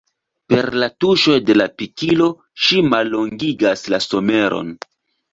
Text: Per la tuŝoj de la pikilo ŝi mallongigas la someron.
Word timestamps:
Per 0.51 0.61
la 0.83 0.87
tuŝoj 1.03 1.35
de 1.49 1.55
la 1.57 1.67
pikilo 1.81 2.29
ŝi 2.67 2.79
mallongigas 2.93 3.83
la 3.95 4.01
someron. 4.05 4.73